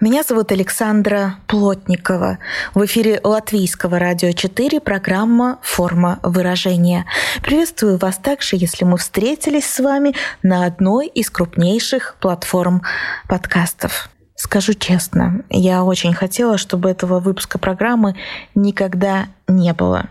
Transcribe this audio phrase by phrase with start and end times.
[0.00, 2.38] Меня зовут Александра Плотникова.
[2.72, 7.04] В эфире Латвийского радио 4 программа «Форма выражения».
[7.42, 12.82] Приветствую вас также, если мы встретились с вами на одной из крупнейших платформ
[13.26, 14.08] подкастов.
[14.36, 18.14] Скажу честно, я очень хотела, чтобы этого выпуска программы
[18.54, 20.06] никогда не было.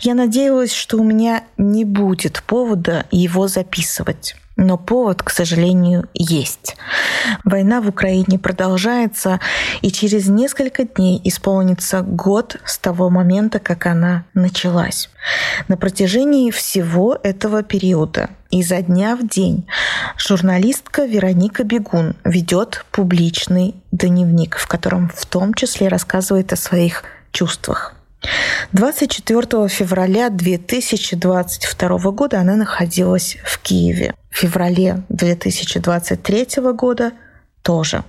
[0.00, 4.34] Я надеялась, что у меня не будет повода его записывать.
[4.62, 6.76] Но повод, к сожалению, есть.
[7.44, 9.40] Война в Украине продолжается,
[9.80, 15.08] и через несколько дней исполнится год с того момента, как она началась.
[15.68, 19.66] На протяжении всего этого периода изо дня в день
[20.18, 27.94] журналистка Вероника Бегун ведет публичный дневник, в котором в том числе рассказывает о своих чувствах.
[28.72, 34.14] 24 февраля 2022 года она находилась в Киеве.
[34.30, 37.12] В феврале 2023 года
[37.62, 38.04] тоже.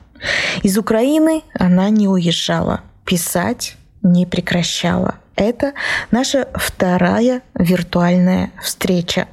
[0.63, 2.81] Из Украины она не уезжала.
[3.05, 5.15] Писать не прекращала.
[5.35, 5.73] Это
[6.11, 9.27] наша вторая виртуальная встреча.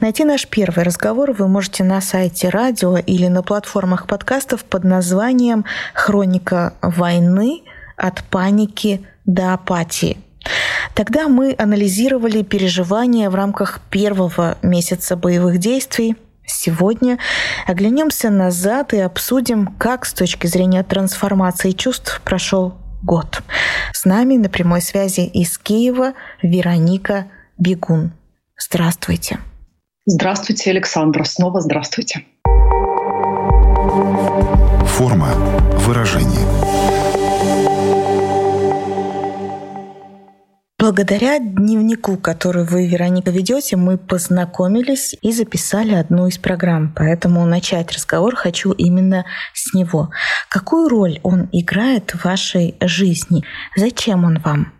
[0.00, 5.64] Найти наш первый разговор вы можете на сайте радио или на платформах подкастов под названием
[5.94, 7.62] «Хроника войны
[7.96, 10.18] от паники до апатии».
[10.94, 16.16] Тогда мы анализировали переживания в рамках первого месяца боевых действий.
[16.44, 17.18] Сегодня
[17.66, 23.42] оглянемся назад и обсудим, как с точки зрения трансформации чувств прошел год.
[23.92, 26.12] С нами на прямой связи из Киева
[26.42, 27.26] Вероника
[27.58, 28.12] Бегун.
[28.58, 29.38] Здравствуйте.
[30.04, 31.24] Здравствуйте, Александра.
[31.24, 32.24] Снова здравствуйте.
[34.86, 35.28] Форма
[35.86, 36.51] выражения.
[40.82, 46.92] Благодаря дневнику, который вы, Вероника, ведете, мы познакомились и записали одну из программ.
[46.96, 50.10] Поэтому начать разговор хочу именно с него.
[50.48, 53.44] Какую роль он играет в вашей жизни?
[53.76, 54.72] Зачем он вам?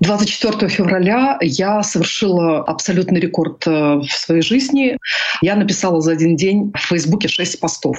[0.00, 4.96] 24 февраля я совершила абсолютный рекорд э, в своей жизни.
[5.42, 7.96] Я написала за один день в Фейсбуке 6 постов.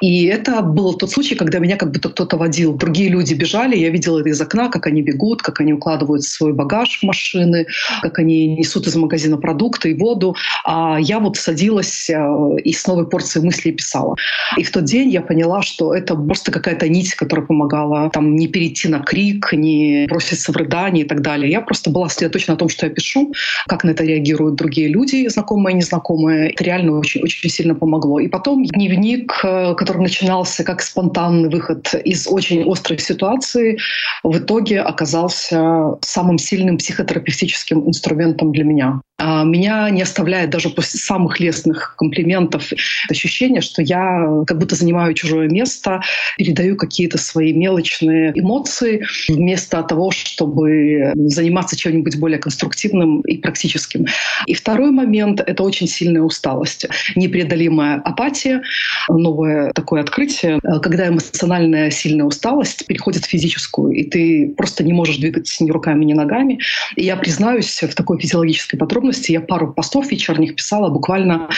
[0.00, 2.74] И это был тот случай, когда меня как будто кто-то водил.
[2.74, 6.52] Другие люди бежали, я видела это из окна, как они бегут, как они укладывают свой
[6.52, 7.66] багаж в машины,
[8.02, 10.34] как они несут из магазина продукты и воду.
[10.64, 12.16] А я вот садилась э,
[12.64, 14.16] и с новой порцией мыслей писала.
[14.56, 18.48] И в тот день я поняла, что это просто какая-то нить, которая помогала там не
[18.48, 21.50] перейти на крик, не броситься в рыдание и так далее.
[21.50, 23.32] Я просто была сосредоточена на том, что я пишу,
[23.66, 26.50] как на это реагируют другие люди, знакомые и незнакомые.
[26.50, 28.20] Это реально очень, очень сильно помогло.
[28.20, 33.78] И потом дневник, э, который начинался как спонтанный выход из очень острой ситуации,
[34.22, 39.00] в итоге оказался самым сильным психотерапевтическим инструментом для меня.
[39.22, 42.72] А меня не оставляет даже после самых лестных комплиментов
[43.10, 46.00] ощущение, что я как будто занимаю чужое место,
[46.38, 54.06] передаю какие-то свои мелочные эмоции вместо того, чтобы заниматься чем-нибудь более конструктивным и практическим.
[54.46, 58.62] И второй момент— это очень сильная усталость, непреодолимая апатия,
[59.08, 65.16] новое такое открытие, когда эмоциональная сильная усталость переходит в физическую, и ты просто не можешь
[65.16, 66.60] двигаться ни руками, ни ногами.
[66.96, 69.32] И я признаюсь в такой физиологической подробности, подробности.
[69.32, 71.48] Я пару постов вечерних писала буквально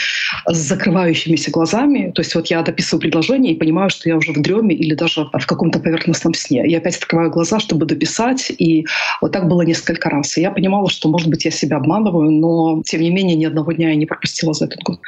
[0.45, 2.11] с закрывающимися глазами.
[2.15, 5.25] То есть вот я дописываю предложение и понимаю, что я уже в дреме или даже
[5.33, 6.63] в каком-то поверхностном сне.
[6.67, 8.51] Я опять открываю глаза, чтобы дописать.
[8.57, 8.85] И
[9.21, 10.37] вот так было несколько раз.
[10.37, 13.73] И я понимала, что, может быть, я себя обманываю, но, тем не менее, ни одного
[13.73, 14.99] дня я не пропустила за этот год.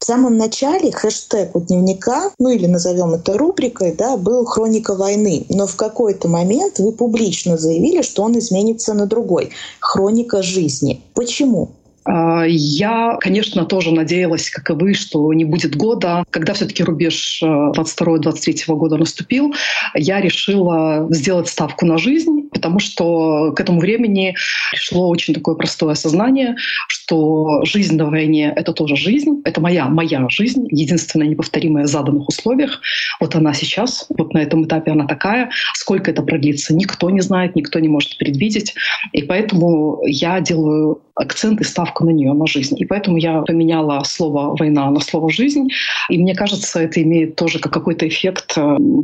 [0.00, 5.44] В самом начале хэштег у дневника, ну или назовем это рубрикой, да, был «Хроника войны».
[5.48, 9.50] Но в какой-то момент вы публично заявили, что он изменится на другой—
[9.80, 11.00] «Хроника жизни».
[11.14, 11.70] Почему?
[12.08, 16.24] А, я, конечно, тоже надеялась, как и вы, что не будет года.
[16.30, 19.54] Когда все-таки рубеж 22-23 э, года наступил,
[19.94, 24.34] я решила сделать ставку на жизнь, потому что к этому времени
[24.72, 26.56] пришло очень такое простое осознание,
[26.88, 32.28] что жизнь на войне— это тоже жизнь, это моя, моя жизнь, единственная неповторимая в заданных
[32.28, 32.80] условиях.
[33.20, 35.50] Вот она сейчас, вот на этом этапе она такая.
[35.74, 38.74] Сколько это продлится, никто не знает, никто не может предвидеть.
[39.12, 42.76] И поэтому я делаю акцент и ставку на нее, на жизнь.
[42.78, 45.68] И поэтому я поменяла слово «война» на слово «жизнь».
[46.08, 48.56] И мне кажется, это имеет тоже как какой-то эффект,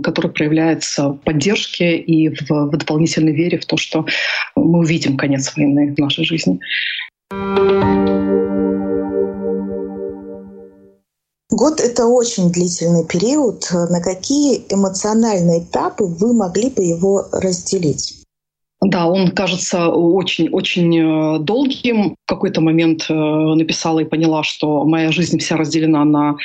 [0.02, 4.06] который проявляется в поддержке и в, в дополнительной вере в то, что
[4.56, 6.58] мы увидим конец войны в нашей жизни.
[11.50, 13.68] Год это очень длительный период.
[13.72, 18.23] На какие эмоциональные этапы вы могли бы его разделить?
[18.84, 22.16] Да, он кажется очень-очень э, долгим.
[22.26, 26.36] В какой-то момент э, написала и поняла, что моя жизнь вся разделена на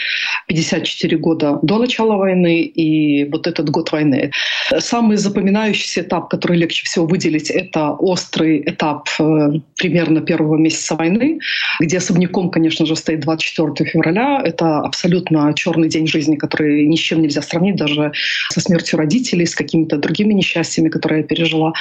[0.48, 4.32] 54 года до начала войны и вот этот год войны.
[4.78, 11.40] Самый запоминающийся этап, который легче всего выделить, это острый этап э, примерно первого месяца войны,
[11.82, 14.42] где особняком, конечно же, стоит 24 февраля.
[14.46, 18.14] Это абсолютно черный день жизни, который ни с чем нельзя сравнить, даже
[18.50, 21.74] со смертью родителей, с какими-то другими несчастьями, которые я пережила.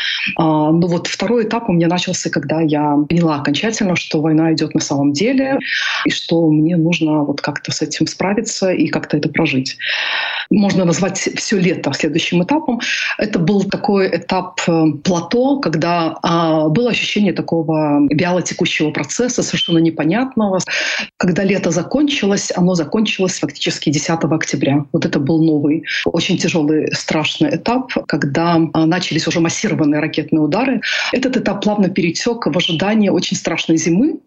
[0.48, 4.74] А, ну вот второй этап у меня начался, когда я поняла окончательно, что война идет
[4.74, 5.58] на самом деле,
[6.06, 9.76] и что мне нужно вот как-то с этим справиться и как-то это прожить.
[10.50, 12.80] Можно назвать все лето следующим этапом.
[13.18, 18.42] Это был такой этап э, плато, когда а, было ощущение такого вяло
[18.94, 20.60] процесса, совершенно непонятного.
[21.18, 24.84] Когда лето закончилось, оно закончилось фактически 10 октября.
[24.92, 30.40] Вот это был новый, очень тяжелый, страшный этап, когда а, начались уже массированные ракетные ракетные
[30.40, 30.80] удары.
[31.12, 34.20] Этот этап плавно перетек в ожидание очень страшной зимы.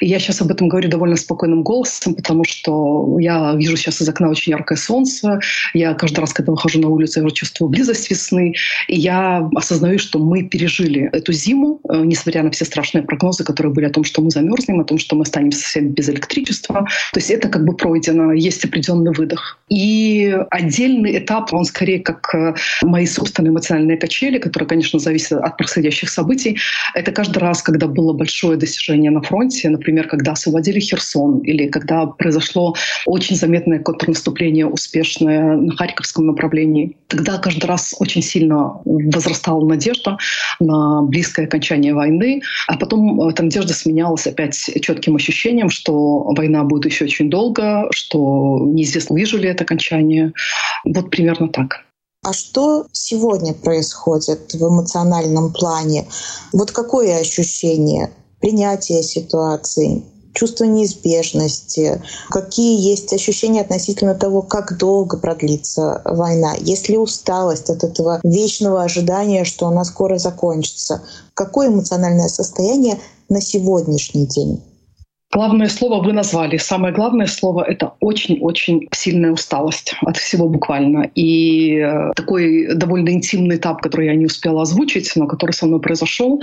[0.00, 4.30] Я сейчас об этом говорю довольно спокойным голосом, потому что я вижу сейчас из окна
[4.30, 5.40] очень яркое солнце.
[5.74, 8.54] Я каждый раз, когда выхожу на улицу, я чувствую близость весны.
[8.88, 13.72] И я осознаю, что мы пережили эту зиму, э, несмотря на все страшные прогнозы, которые
[13.72, 16.86] были о том, что мы замерзнем, о том, что мы останемся совсем без электричества.
[17.12, 19.58] То есть это как бы пройдено, есть определенный выдох.
[19.68, 25.56] И отдельный этап, он скорее как э, мои собственные эмоциональные качели, которые, конечно, зависят от
[25.56, 26.58] происходящих событий.
[26.94, 32.06] Это каждый раз, когда было большое достижение на фронте, например, когда освободили Херсон или когда
[32.06, 32.74] произошло
[33.06, 40.18] очень заметное контрнаступление успешное на Харьковском направлении, тогда каждый раз очень сильно возрастала надежда
[40.60, 46.86] на близкое окончание войны, а потом эта надежда сменялась опять четким ощущением, что война будет
[46.86, 50.32] еще очень долго, что неизвестно, выжили это окончание.
[50.84, 51.87] Вот примерно так.
[52.22, 56.08] А что сегодня происходит в эмоциональном плане?
[56.52, 60.04] Вот какое ощущение принятия ситуации,
[60.34, 67.84] чувство неизбежности, какие есть ощущения относительно того, как долго продлится война, есть ли усталость от
[67.84, 71.02] этого вечного ожидания, что она скоро закончится,
[71.34, 74.62] какое эмоциональное состояние на сегодняшний день.
[75.30, 76.56] Главное слово вы назвали.
[76.56, 81.10] Самое главное слово— это очень-очень сильная усталость от всего буквально.
[81.14, 85.80] И э, такой довольно интимный этап, который я не успела озвучить, но который со мной
[85.80, 86.42] произошел,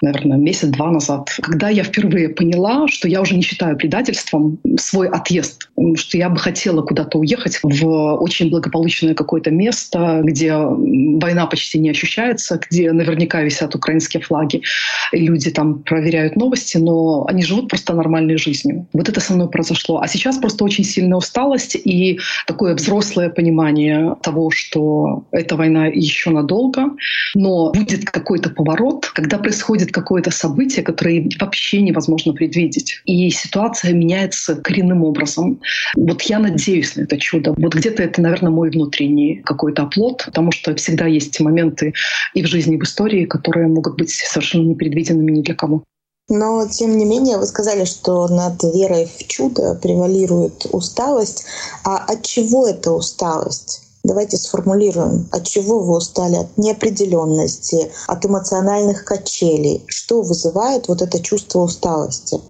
[0.00, 5.68] наверное, месяц-два назад, когда я впервые поняла, что я уже не считаю предательством свой отъезд,
[5.96, 11.90] что я бы хотела куда-то уехать в очень благополучное какое-то место, где война почти не
[11.90, 14.62] ощущается, где наверняка висят украинские флаги,
[15.12, 18.86] и люди там проверяют новости, но они живут просто нормально нормальной жизнью.
[18.92, 20.00] Вот это со мной произошло.
[20.00, 26.30] А сейчас просто очень сильная усталость и такое взрослое понимание того, что эта война еще
[26.30, 26.82] надолго,
[27.34, 33.00] но будет какой-то поворот, когда происходит какое-то событие, которое вообще невозможно предвидеть.
[33.06, 35.60] И ситуация меняется коренным образом.
[35.96, 37.54] Вот я надеюсь на это чудо.
[37.56, 41.92] Вот где-то это, наверное, мой внутренний какой-то оплот, потому что всегда есть моменты
[42.34, 45.82] и в жизни, и в истории, которые могут быть совершенно непредвиденными ни для кого.
[46.28, 51.44] Но, тем не менее, вы сказали, что над верой в чудо превалирует усталость.
[51.84, 53.82] А от чего эта усталость?
[54.04, 56.36] Давайте сформулируем, от чего вы устали?
[56.36, 59.84] От неопределенности, от эмоциональных качелей.
[59.86, 62.40] Что вызывает вот это чувство усталости?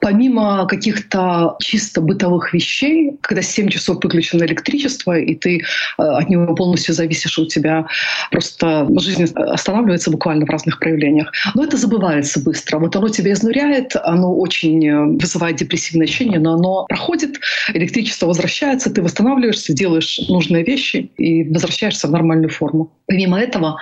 [0.00, 5.62] Помимо каких-то чисто бытовых вещей, когда 7 часов выключено электричество, и ты э,
[5.98, 7.86] от него полностью зависишь, у тебя
[8.30, 11.32] просто жизнь останавливается буквально в разных проявлениях.
[11.54, 12.78] Но это забывается быстро.
[12.78, 17.40] Вот оно тебя изнуряет, оно очень э, вызывает депрессивное ощущение, но оно проходит,
[17.72, 22.92] электричество возвращается, ты восстанавливаешься, делаешь нужные вещи и возвращаешься в нормальную форму.
[23.06, 23.78] Помимо этого,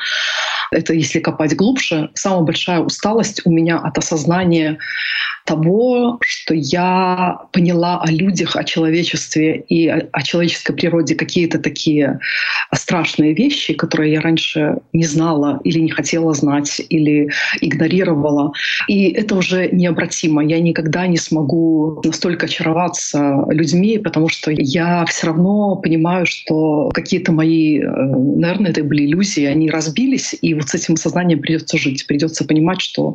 [0.71, 4.79] это если копать глубже, самая большая усталость у меня от осознания
[5.45, 12.19] того, что я поняла о людях, о человечестве и о, человеческой природе какие-то такие
[12.73, 18.53] страшные вещи, которые я раньше не знала или не хотела знать, или игнорировала.
[18.89, 20.43] И это уже необратимо.
[20.45, 27.33] Я никогда не смогу настолько очароваться людьми, потому что я все равно понимаю, что какие-то
[27.33, 32.07] мои, э, наверное, это были иллюзии, они разбились, и вот с этим сознанием придется жить,
[32.07, 33.15] придется понимать, что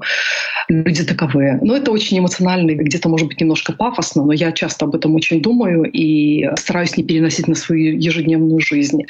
[0.68, 1.60] люди таковые.
[1.62, 5.16] Но это очень очень эмоционально, где-то, может быть, немножко пафосно, но я часто об этом
[5.16, 9.04] очень думаю и стараюсь не переносить на свою ежедневную жизнь.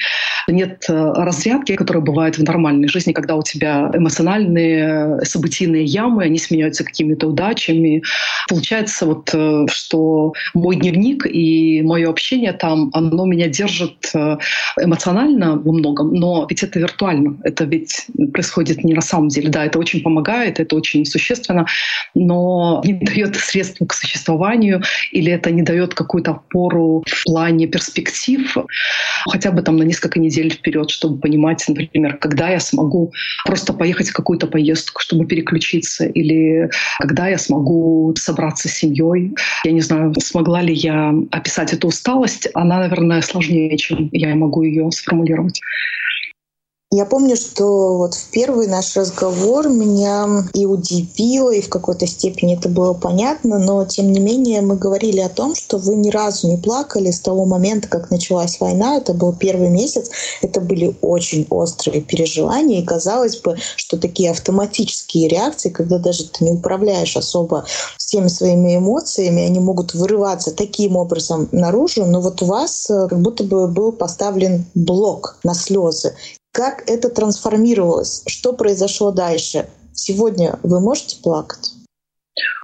[0.51, 6.39] Нет э, разрядки, которая бывает в нормальной жизни, когда у тебя эмоциональные событийные ямы, они
[6.39, 8.03] сменяются какими-то удачами.
[8.48, 14.38] Получается вот, э, что мой дневник и мое общение там, оно меня держит э,
[14.82, 19.50] эмоционально во многом, но ведь это виртуально, это ведь происходит не на самом деле.
[19.50, 21.65] Да, это очень помогает, это очень существенно,
[22.15, 28.58] но не дает средств к существованию или это не дает какую-то опору в плане перспектив,
[29.29, 33.12] хотя бы там на несколько недель вперед, чтобы понимать, например, когда я смогу
[33.46, 36.69] просто поехать в какую-то поездку, чтобы переключиться, или
[37.00, 39.36] когда я смогу собраться с семьей.
[39.63, 42.48] Я не знаю, смогла ли я описать эту усталость.
[42.53, 45.62] Она, наверное, сложнее, чем я могу ее сформулировать.
[46.91, 52.58] Я помню, что вот в первый наш разговор меня и удивило, и в какой-то степени
[52.58, 56.50] это было понятно, но тем не менее мы говорили о том, что вы ни разу
[56.50, 58.98] не плакали с того момента, как началась война.
[58.98, 60.10] Это был первый месяц.
[60.41, 66.43] Это были очень острые переживания, и казалось бы, что такие автоматические реакции, когда даже ты
[66.43, 67.65] не управляешь особо
[67.98, 73.22] всеми своими эмоциями, они могут вырываться таким образом наружу, но вот у вас э, как
[73.22, 76.15] будто бы был поставлен блок на слезы.
[76.51, 78.24] Как это трансформировалось?
[78.25, 79.70] Что произошло дальше?
[79.94, 81.74] Сегодня вы можете плакать?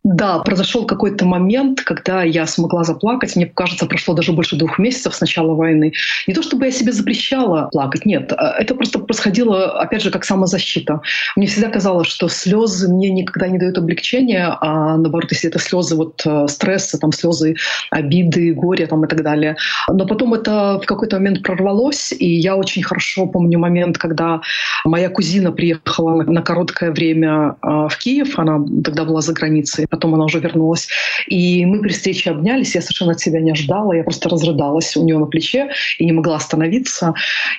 [0.03, 3.35] Да, произошел какой-то момент, когда я смогла заплакать.
[3.35, 5.93] Мне кажется, прошло даже больше двух месяцев с начала войны.
[6.27, 8.31] Не то чтобы я себе запрещала плакать, нет.
[8.33, 11.01] А это просто происходило, опять же, как самозащита.
[11.35, 15.95] Мне всегда казалось, что слезы мне никогда не дают облегчения, а наоборот, если это слезы
[15.95, 17.55] вот э, стресса, там слезы
[17.89, 19.57] обиды, горя там, и так далее.
[19.89, 24.41] Но потом это в какой-то момент прорвалось, и я очень хорошо помню момент, когда
[24.83, 30.13] моя кузина приехала на короткое время а, в Киев, она тогда была за границей, потом
[30.15, 30.87] она уже вернулась.
[31.27, 35.03] И мы при встрече обнялись, я совершенно от себя не ожидала, я просто разрыдалась у
[35.03, 37.13] нее на плече и не могла остановиться.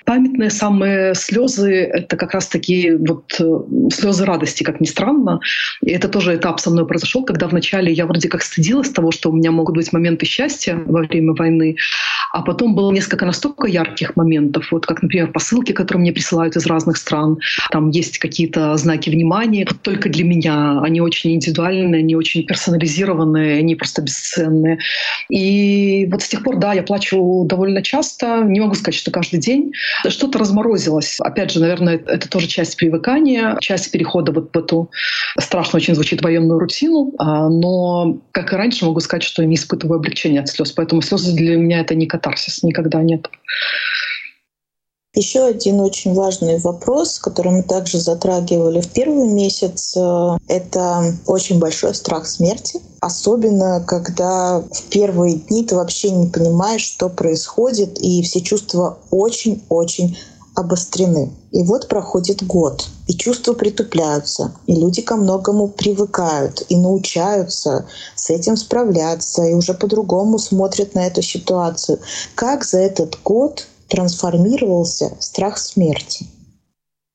[0.04, 5.40] Памятные самые слезы— это как раз такие вот э, слезы радости, как ни странно.
[5.82, 9.30] И это тоже этап со мной произошел, когда вначале я вроде как стыдилась того, что
[9.30, 11.76] у меня могут быть моменты счастья во время войны,
[12.32, 16.66] а потом было несколько настолько ярких моментов, вот как, например, посылки, которые мне присылают из
[16.66, 17.38] разных стран.
[17.70, 20.80] Там есть какие-то знаки внимания, вот только для меня.
[20.82, 24.78] Они очень индивидуальные, они очень персонализированные, они просто бесценные.
[25.28, 28.42] И вот с тех пор, да, я плачу довольно часто.
[28.44, 29.72] Не могу сказать, что каждый день.
[30.08, 31.18] Что-то разморозилось.
[31.20, 34.90] Опять же, наверное, это тоже часть привыкания, часть перехода вот в эту,
[35.38, 37.12] страшно очень звучит, военную рутину.
[37.18, 40.72] А, но, как и раньше, могу сказать, что я не испытываю облегчения от слез.
[40.72, 43.28] Поэтому слезы для меня это не катарсис, никогда нет.
[45.16, 51.58] Еще один очень важный вопрос, который мы также затрагивали в первый месяц, э, это очень
[51.58, 52.82] большой страх смерти.
[53.00, 60.18] Особенно, когда в первые дни ты вообще не понимаешь, что происходит, и все чувства очень-очень
[60.54, 61.32] обострены.
[61.50, 68.28] И вот проходит год, и чувства притупляются, и люди ко многому привыкают и научаются с
[68.28, 72.00] этим справляться, и уже по-другому смотрят на эту ситуацию.
[72.34, 76.26] Как за этот год трансформировался страх смерти?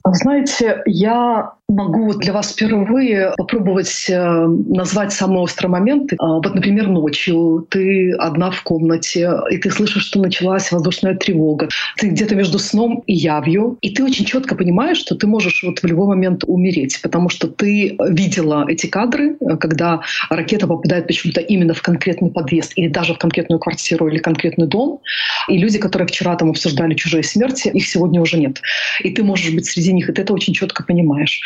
[0.06, 6.16] Знаете, я могу для вас впервые попробовать э, назвать самые острые моменты.
[6.20, 11.70] А, вот, например, ночью ты одна в комнате, и ты слышишь, что началась воздушная тревога.
[11.98, 15.80] Ты где-то между сном и явью, и ты очень четко понимаешь, что ты можешь вот
[15.80, 21.74] в любой момент умереть, потому что ты видела эти кадры, когда ракета попадает почему-то именно
[21.74, 25.00] в конкретный подъезд или даже в конкретную квартиру или конкретный дом,
[25.48, 28.62] и люди, которые вчера там обсуждали чужие смерти, их сегодня уже нет.
[29.04, 31.42] И ты можешь быть среди них, и ты это очень четко понимаешь.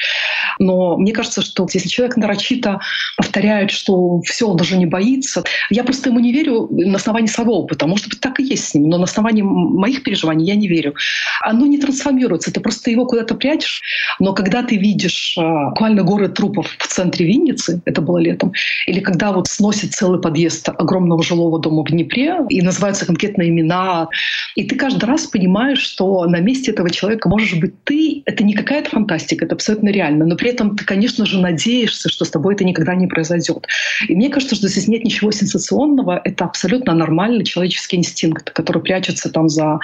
[0.59, 2.79] Но мне кажется, что если человек нарочито
[3.17, 7.59] повторяет, что все, он даже не боится, я просто ему не верю на основании своего
[7.59, 7.87] опыта.
[7.87, 10.95] Может быть, так и есть с ним, но на основании моих переживаний я не верю.
[11.41, 13.81] Оно не трансформируется, ты просто его куда-то прячешь.
[14.19, 18.53] Но когда ты видишь а, буквально горы трупов в центре Винницы, это было летом,
[18.87, 24.07] или когда вот сносит целый подъезд огромного жилого дома в Днепре, и называются конкретные имена,
[24.55, 28.23] и ты каждый раз понимаешь, что на месте этого человека можешь быть ты.
[28.25, 30.25] Это не какая-то фантастика, это абсолютно реально.
[30.25, 33.67] Но при этом ты, конечно же, надеешься, что с тобой это никогда не произойдет.
[34.07, 36.21] И мне кажется, что здесь нет ничего сенсационного.
[36.23, 39.79] Это абсолютно нормальный человеческий инстинкт, который прячется там за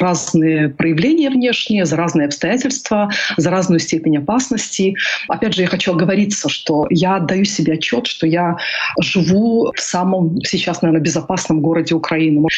[0.00, 4.94] разные проявления внешние, за разные обстоятельства, за разную степень опасности.
[5.28, 8.56] Опять же, я хочу оговориться, что я отдаю себе отчет, что я
[9.00, 12.48] живу в самом сейчас, наверное, безопасном городе Украины.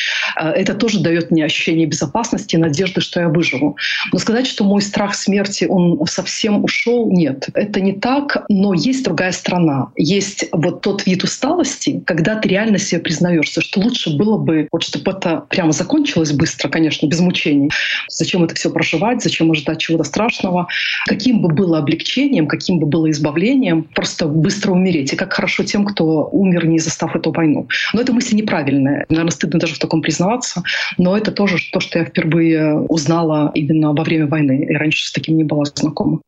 [0.41, 3.77] Э, это тоже дает мне ощущение безопасности, надежды, что я выживу.
[4.13, 7.11] Но сказать, что мой страх смерти, он совсем ушел, ушел.
[7.11, 9.89] Нет, это не так, но есть другая страна.
[9.97, 14.83] Есть вот тот вид усталости, когда ты реально себе признаешься, что лучше было бы, вот
[14.83, 17.71] чтобы это прямо закончилось быстро, конечно, без мучений.
[18.09, 20.67] Зачем это все проживать, зачем ожидать чего-то страшного?
[21.07, 25.13] Каким бы было облегчением, каким бы было избавлением, просто быстро умереть.
[25.13, 27.69] И как хорошо тем, кто умер, не застав эту войну.
[27.93, 29.07] Но это мысль неправильная.
[29.09, 30.63] Наверное, стыдно даже в таком признаваться.
[30.99, 34.67] Но это тоже то, что я впервые узнала именно во время войны.
[34.69, 36.21] И раньше с таким не была знакома.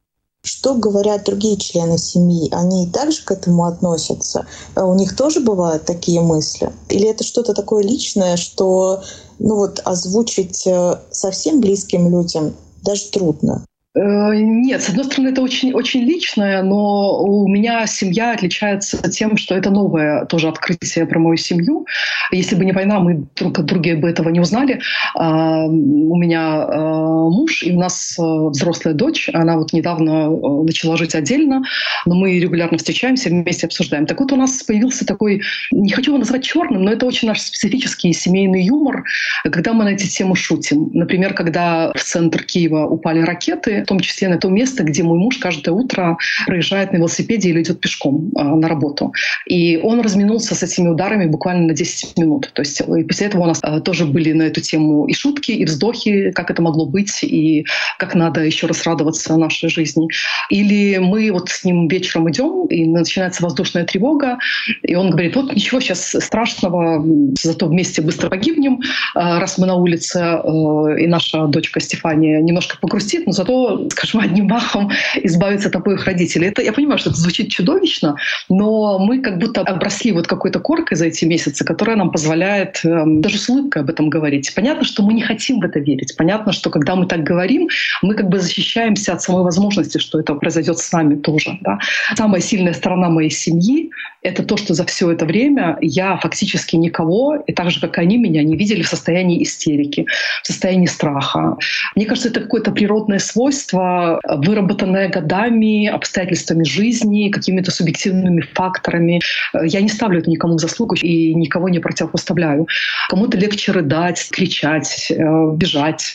[0.47, 2.49] Что говорят другие члены семьи?
[2.53, 4.47] Они также к этому относятся?
[4.77, 6.73] А у них тоже бывают такие мысли?
[6.89, 9.03] Или это что-то такое личное, что
[9.41, 13.67] ну вот озвучить э, совсем близким людям даже трудно?
[13.97, 19.37] Э, нет, с одной стороны, это очень, очень личное, но у меня семья отличается тем,
[19.37, 21.87] что это новое тоже открытие про мою семью.
[22.31, 24.81] Если бы не война, мы друг от друга бы этого не узнали.
[25.15, 29.31] А, у меня а, муж, и у нас а, взрослая дочь.
[29.33, 30.29] Она вот недавно
[30.63, 31.63] начала жить отдельно,
[32.05, 34.07] но мы регулярно встречаемся, вместе обсуждаем.
[34.07, 37.41] Так вот, у нас появился такой, не хочу его назвать черным, но это очень наш
[37.41, 39.05] специфический семейный юмор,
[39.45, 40.91] когда мы на эти темы шутим.
[40.93, 45.17] Например, когда в центр Киева упали ракеты, в том числе на то место, где мой
[45.17, 49.13] муж каждое утро проезжает на велосипеде или идет пешком э, на работу.
[49.47, 52.51] И он разминулся с этими ударами буквально на 10 минут.
[52.53, 55.53] То есть и после этого у нас э, тоже были на эту тему и шутки,
[55.53, 57.65] и вздохи, как это могло быть, и
[57.99, 60.09] как надо еще раз радоваться нашей жизни.
[60.51, 64.39] Или мы вот с ним вечером идем, и начинается воздушная тревога,
[64.83, 67.05] и он говорит, вот ничего сейчас страшного,
[67.41, 68.81] зато вместе быстро погибнем,
[69.15, 74.21] э, раз мы на улице, э, и наша дочка Стефания немножко погрустит, но зато скажем,
[74.21, 74.91] одним махом
[75.23, 76.49] избавиться от обоих родителей.
[76.49, 78.17] Это, я понимаю, что это звучит чудовищно,
[78.49, 83.05] но мы как будто обросли вот какой-то коркой за эти месяцы, которая нам позволяет э,
[83.07, 84.53] даже с улыбкой об этом говорить.
[84.55, 86.17] Понятно, что мы не хотим в это верить.
[86.17, 87.69] Понятно, что когда мы так говорим,
[88.03, 91.59] мы как бы защищаемся от самой возможности, что это произойдет с нами тоже.
[91.63, 91.79] Да?
[92.15, 93.91] Самая сильная сторона моей семьи—
[94.27, 98.19] это то, что за все это время я фактически никого, и так же, как они
[98.19, 100.07] меня, не видели в состоянии истерики,
[100.43, 101.57] в состоянии страха.
[101.95, 109.21] Мне кажется, это какое-то природное свойство, выработанное годами, обстоятельствами жизни, какими-то субъективными факторами.
[109.63, 112.67] Я не ставлю это никому в заслугу и никого не противопоставляю.
[113.09, 115.15] Кому-то легче рыдать, кричать, э,
[115.55, 116.15] бежать.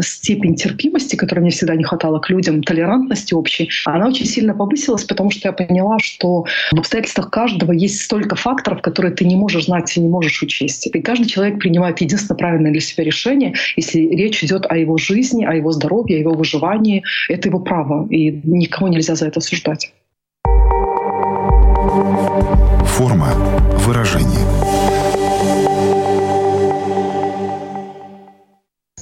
[0.00, 5.04] Степень терпимости, которой мне всегда не хватало к людям, толерантности общей, она очень сильно повысилась,
[5.04, 9.66] потому что я поняла, что в обстоятельствах каждого есть столько факторов, которые ты не можешь
[9.66, 10.86] знать и не можешь учесть.
[10.86, 15.44] И каждый человек принимает единственно правильное для себя решение, если речь идет о его жизни,
[15.44, 19.92] о его здоровье, о его выживании, это его право, и никого нельзя за это осуждать.
[22.84, 23.28] Форма
[23.78, 24.59] выражения.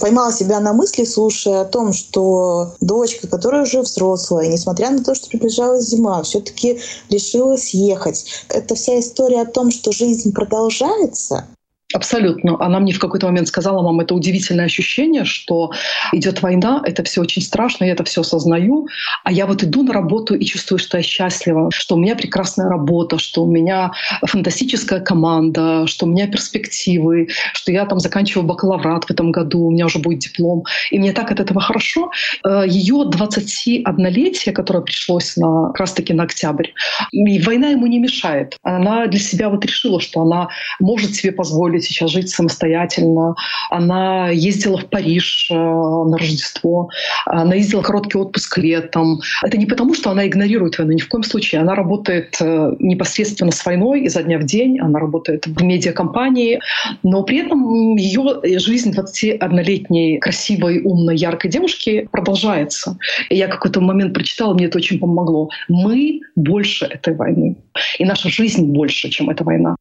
[0.00, 5.14] Поймала себя на мысли, слушая о том, что дочка, которая уже взрослая, несмотря на то,
[5.14, 6.80] что приближалась зима, все-таки
[7.10, 8.26] решила съехать.
[8.48, 11.46] Это вся история о том, что жизнь продолжается,
[11.94, 12.56] Абсолютно.
[12.60, 15.72] Она мне в какой-то момент сказала, мам, это удивительное ощущение, что
[16.12, 18.88] идет война, это все очень страшно, я это все осознаю,
[19.24, 22.68] а я вот иду на работу и чувствую, что я счастлива, что у меня прекрасная
[22.68, 29.04] работа, что у меня фантастическая команда, что у меня перспективы, что я там заканчиваю бакалаврат
[29.04, 32.10] в этом году, у меня уже будет диплом, и мне так от этого хорошо.
[32.46, 36.68] Э, Ее 21-летие, которое пришлось на, как раз-таки на октябрь,
[37.12, 38.58] и война ему не мешает.
[38.62, 40.48] Она для себя вот решила, что она
[40.80, 43.34] может себе позволить позволить сейчас жить самостоятельно.
[43.70, 46.90] Она ездила в Париж э, на Рождество,
[47.26, 49.20] она ездила короткий отпуск летом.
[49.44, 51.60] Это не потому, что она игнорирует войну, ни в коем случае.
[51.60, 56.60] Она работает э, непосредственно с войной изо дня в день, она работает в медиакомпании,
[57.02, 62.96] но при этом ее жизнь 21-летней красивой, умной, яркой девушки продолжается.
[63.30, 65.48] И я какой-то момент прочитала, мне это очень помогло.
[65.68, 67.56] Мы больше этой войны.
[67.98, 69.76] И наша жизнь больше, чем эта война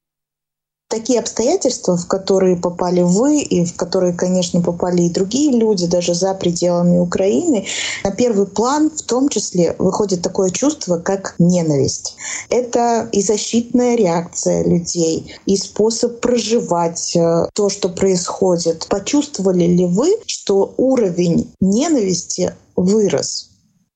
[0.88, 6.14] такие обстоятельства, в которые попали вы и в которые, конечно, попали и другие люди, даже
[6.14, 7.66] за пределами Украины,
[8.04, 12.16] на первый план в том числе выходит такое чувство, как ненависть.
[12.50, 18.88] Это и защитная реакция людей, и способ проживать э, то, что происходит.
[18.90, 23.47] Почувствовали ли вы, что уровень ненависти вырос?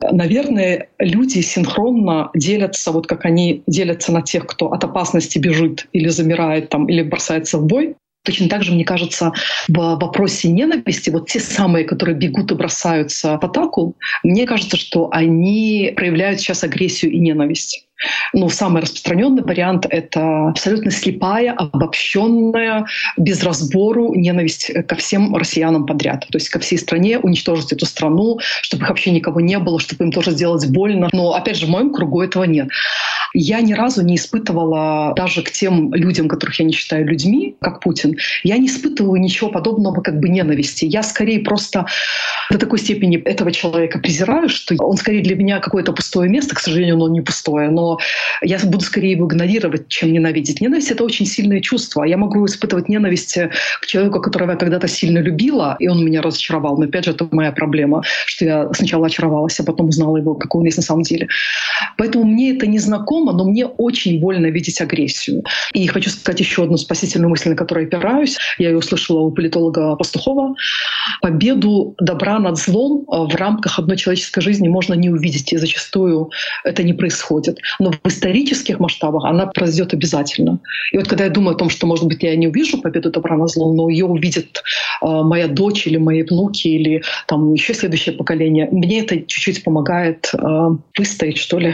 [0.09, 6.07] Наверное, люди синхронно делятся, вот как они делятся на тех, кто от опасности бежит или
[6.07, 7.95] замирает там, или бросается в бой.
[8.23, 9.31] Точно так же, мне кажется,
[9.67, 15.09] в вопросе ненависти, вот те самые, которые бегут и бросаются в атаку, мне кажется, что
[15.11, 17.87] они проявляют сейчас агрессию и ненависть.
[18.33, 22.85] Ну, самый распространенный вариант— это абсолютно слепая, обобщенная,
[23.17, 26.27] без разбору ненависть ко всем россиянам подряд.
[26.29, 30.05] То есть ко всей стране, уничтожить эту страну, чтобы их вообще никого не было, чтобы
[30.05, 31.09] им тоже сделать больно.
[31.11, 32.69] Но, опять же, в моем кругу этого нет.
[33.33, 37.79] Я ни разу не испытывала даже к тем людям, которых я не считаю людьми, как
[37.79, 40.85] Путин, я не испытываю ничего подобного как бы ненависти.
[40.85, 41.85] Я скорее просто
[42.51, 46.59] до такой степени этого человека презираю, что он скорее для меня какое-то пустое место, к
[46.59, 47.69] сожалению, оно не пустое,
[48.41, 50.61] я буду скорее его игнорировать, чем ненавидеть.
[50.61, 52.03] Ненависть— это очень сильное чувство.
[52.03, 53.37] Я могу испытывать ненависть
[53.81, 56.77] к человеку, которого я когда-то сильно любила, и он меня разочаровал.
[56.77, 60.59] Но опять же, это моя проблема, что я сначала очаровалась, а потом узнала его, какой
[60.59, 61.27] он есть на самом деле.
[61.97, 65.43] Поэтому мне это не знакомо, но мне очень больно видеть агрессию.
[65.73, 68.37] И хочу сказать еще одну спасительную мысль, на которую я опираюсь.
[68.57, 70.55] Я ее услышала у политолога Пастухова.
[71.21, 76.31] Победу добра над злом в рамках одной человеческой жизни можно не увидеть, и зачастую
[76.63, 77.59] это не происходит.
[77.81, 80.59] Но в исторических масштабах она произойдет обязательно.
[80.91, 83.35] И вот когда я думаю о том, что, может быть, я не увижу победу добра
[83.35, 84.61] над злом, но ее увидит
[85.01, 90.29] э, моя дочь или мои внуки или там еще следующее поколение, мне это чуть-чуть помогает
[90.31, 90.37] э,
[90.95, 91.73] выстоять, что ли.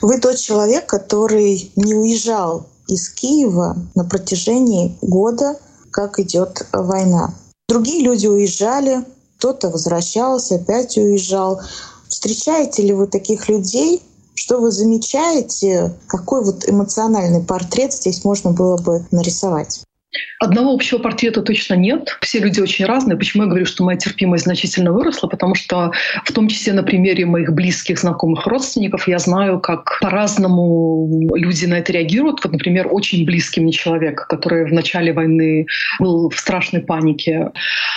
[0.00, 5.58] Вы тот человек, который не уезжал из Киева на протяжении года,
[5.90, 7.34] как идет война.
[7.68, 9.00] Другие люди уезжали,
[9.38, 11.60] кто-то возвращался, опять уезжал.
[12.08, 14.02] Встречаете ли вы таких людей?
[14.34, 15.94] Что вы замечаете?
[16.06, 19.85] Какой вот эмоциональный портрет здесь можно было бы нарисовать?
[20.38, 22.18] Одного общего портрета точно нет.
[22.20, 23.16] Все люди очень разные.
[23.16, 25.28] Почему я говорю, что моя терпимость значительно выросла?
[25.28, 25.92] Потому что
[26.24, 31.74] в том числе на примере моих близких, знакомых родственников я знаю, как по-разному люди на
[31.78, 32.44] это реагируют.
[32.44, 35.66] Вот, например, очень близкий мне человек, который в начале войны
[36.00, 37.50] был в страшной панике.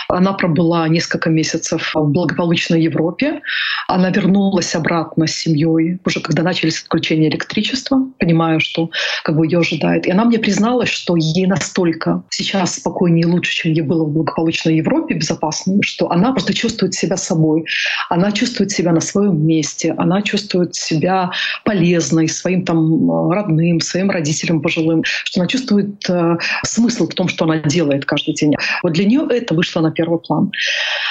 [0.08, 3.42] Она пробыла несколько месяцев в благополучной Европе.
[3.88, 8.90] Она вернулась обратно с семьей, уже когда начались отключения электричества, понимая, что
[9.24, 10.08] как бы ее ожидает.
[10.08, 14.12] И она мне призналась, что ей настолько сейчас спокойнее и лучше, чем ей было в
[14.12, 17.66] благополучной Европе, безопасной, что она просто чувствует себя собой.
[18.10, 21.32] Она чувствует себя на своем месте, она чувствует себя
[21.66, 27.46] полезной своим там родным, своим родителям пожилым, что она чувствует э, смысл в том, что
[27.46, 28.56] она делает каждый день.
[28.84, 30.52] Вот для нее это вышло на первый план.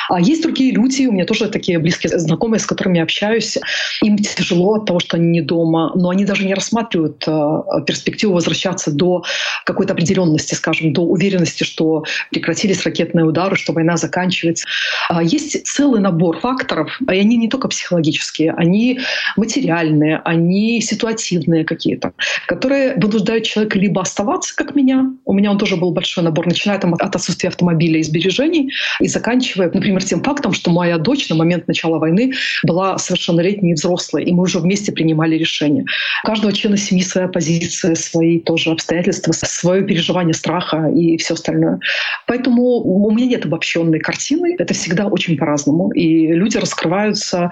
[0.08, 3.58] А есть другие люди, у меня тоже такие близкие знакомые, с которыми я общаюсь.
[4.02, 8.34] Им тяжело от того, что они не дома, но они даже не рассматривают э, перспективу
[8.34, 9.22] возвращаться до
[9.64, 14.66] какой-то определенности, скажем, до уверенности, что прекратились ракетные удары, что война заканчивается.
[15.08, 19.00] А есть целый набор факторов, и они не только психологические, они
[19.36, 22.12] материальные, они ситуативные какие-то,
[22.46, 26.78] которые вынуждают человека либо оставаться, как меня, у меня он тоже был большой набор, начиная
[26.78, 31.36] там от отсутствия автомобиля и сбережений, и заканчивая, например, тем фактом, что моя дочь на
[31.36, 35.84] момент начала войны была совершеннолетней и взрослой, и мы уже вместе принимали решения.
[36.24, 40.34] У каждого члена семьи своя позиция, свои тоже обстоятельства, свое переживание
[40.68, 41.80] страха и все остальное.
[42.26, 44.56] Поэтому у меня нет обобщенной картины.
[44.58, 45.90] Это всегда очень по-разному.
[45.92, 47.50] И люди раскрываются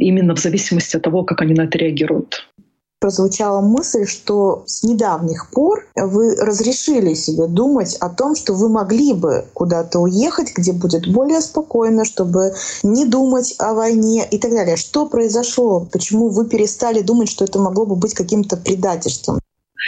[0.00, 2.46] именно в зависимости от того, как они на это реагируют
[2.98, 9.12] прозвучала мысль, что с недавних пор вы разрешили себе думать о том, что вы могли
[9.12, 14.76] бы куда-то уехать, где будет более спокойно, чтобы не думать о войне и так далее.
[14.76, 15.86] Что произошло?
[15.92, 19.38] Почему вы перестали думать, что это могло бы быть каким-то предательством?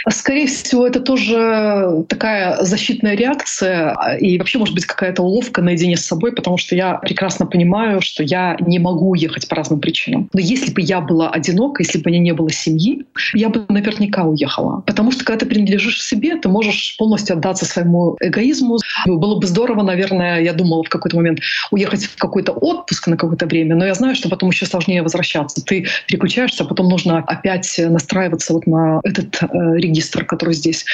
[0.09, 6.05] Скорее всего, это тоже такая защитная реакция и вообще, может быть, какая-то уловка наедине с
[6.05, 10.29] собой, потому что я прекрасно понимаю, что я не могу уехать по разным причинам.
[10.33, 13.65] Но если бы я была одинока, если бы у меня не было семьи, я бы
[13.69, 14.83] наверняка уехала.
[14.85, 18.77] Потому что когда ты принадлежишь себе, ты можешь полностью отдаться своему эгоизму.
[19.05, 21.39] Было бы здорово, наверное, я думала в какой-то момент
[21.71, 25.63] уехать в какой-то отпуск на какое-то время, но я знаю, что потом еще сложнее возвращаться.
[25.63, 30.85] Ты переключаешься, а потом нужно опять настраиваться вот на этот э, регистр, который здесь.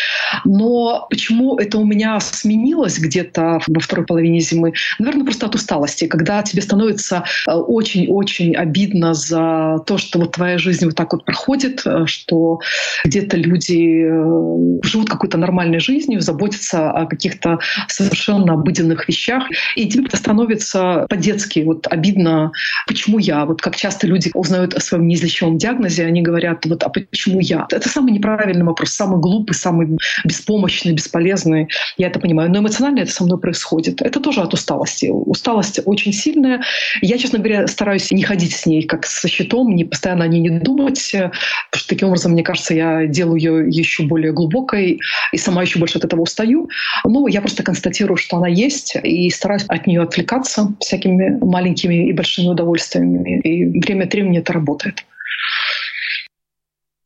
[0.44, 4.74] Но почему это у меня сменилось где-то во второй половине зимы?
[5.00, 6.08] Наверное, просто от усталости.
[6.08, 11.26] Когда тебе становится э, очень-очень обидно за то, что вот твоя жизнь вот так вот
[11.26, 12.60] проходит, э, что
[13.04, 19.44] где-то люди э, живут какой-то нормальной жизнью, заботятся о каких-то совершенно обыденных вещах,
[19.76, 22.52] и тебе это становится по-детски вот обидно,
[22.88, 23.46] почему я?
[23.46, 27.68] Вот как часто люди узнают о своем неизлечимом диагнозе, они говорят, вот, а почему я?
[27.72, 31.68] Это самый неправильный просто самый глупый, самый беспомощный, бесполезный.
[31.98, 32.52] Я это понимаю.
[32.52, 34.02] Но эмоционально это со мной происходит.
[34.02, 35.10] Это тоже от усталости.
[35.12, 36.62] Усталость очень сильная.
[37.02, 40.42] Я, честно говоря, стараюсь не ходить с ней как со щитом, не постоянно о ней
[40.42, 41.32] не думать, потому
[41.74, 45.00] что таким образом, мне кажется, я делаю ее еще более глубокой
[45.32, 46.70] и сама еще больше от этого устаю.
[47.04, 52.14] Ну, я просто констатирую, что она есть, и стараюсь от нее отвлекаться всякими маленькими и
[52.14, 53.40] большими удовольствиями.
[53.42, 55.06] И время от времени это работает.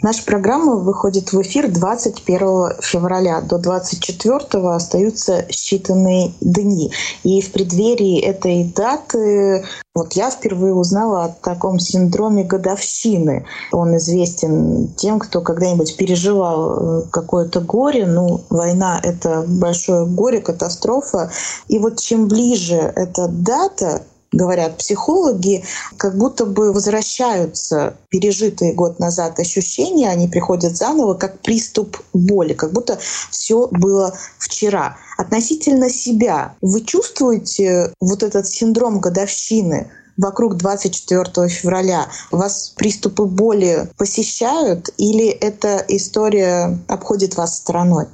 [0.02, 3.42] Наша программа выходит в эфир 21 февраля.
[3.42, 4.40] До 24
[4.74, 6.94] остаются считанные дни.
[7.24, 13.46] И в преддверии этой даты вот я впервые узнала о таком синдроме годовщины.
[13.74, 18.06] Он известен тем, кто когда-нибудь переживал э, какое-то горе.
[18.06, 21.30] Ну, война— это большое горе, катастрофа.
[21.68, 25.64] И вот чем ближе эта дата, говорят психологи,
[25.98, 32.72] как будто бы возвращаются пережитые год назад ощущения, они приходят заново, как приступ боли, как
[32.72, 33.00] будто
[33.32, 34.98] все было вчера.
[35.18, 39.92] Относительно себя вы чувствуете вот этот синдром годовщины?
[40.20, 48.08] вокруг 24 февраля вас приступы боли посещают или эта история обходит вас стороной?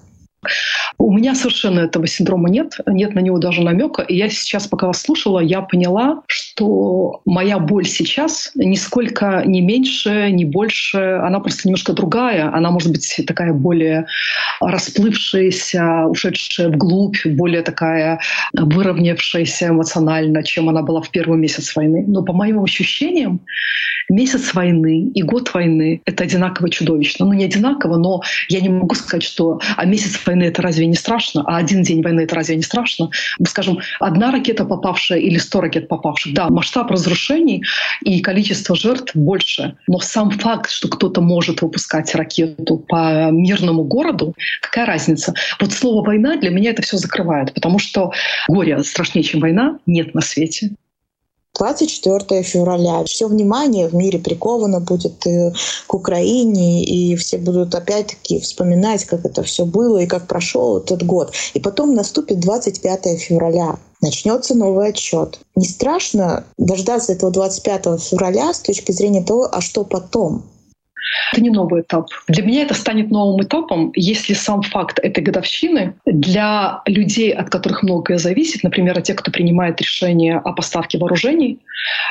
[1.06, 4.02] У меня совершенно этого синдрома нет, нет на него даже намека.
[4.02, 10.32] И я сейчас, пока вас слушала, я поняла, что моя боль сейчас нисколько не меньше,
[10.32, 12.52] не больше, она просто немножко другая.
[12.52, 14.08] Она может быть такая более
[14.60, 18.20] расплывшаяся, ушедшая вглубь, более такая
[18.54, 22.04] выровнявшаяся эмоционально, чем она была в первый месяц войны.
[22.08, 23.42] Но по моим ощущениям,
[24.10, 27.26] месяц войны и год войны— это одинаково чудовищно.
[27.26, 30.95] Ну, не одинаково, но я не могу сказать, что а месяц войны— это разве не
[30.96, 31.44] страшно?
[31.46, 33.10] А один день войны— это разве не страшно?
[33.48, 36.34] Скажем, одна ракета попавшая или сто ракет попавших.
[36.34, 37.64] Да, масштаб разрушений
[38.02, 39.76] и количество жертв больше.
[39.88, 45.34] Но сам факт, что кто-то может выпускать ракету по мирному городу, какая разница?
[45.60, 48.12] Вот слово «война» для меня это все закрывает, потому что
[48.48, 50.72] горе страшнее, чем война, нет на свете.
[51.58, 53.04] 24 февраля.
[53.06, 55.52] Все внимание в мире приковано будет и
[55.88, 61.04] к Украине, и все будут опять-таки вспоминать, как это все было и как прошел этот
[61.04, 61.34] год.
[61.54, 63.78] И потом наступит 25 февраля.
[64.02, 65.40] Начнется новый отчет.
[65.56, 70.44] Не страшно дождаться этого 25 февраля с точки зрения того, а что потом?
[71.34, 72.08] Это не новый этап.
[72.28, 77.84] Для меня это станет новым этапом, если сам факт этой годовщины для людей, от которых
[77.84, 81.60] многое зависит, например, от тех, кто принимает решение о поставке вооружений,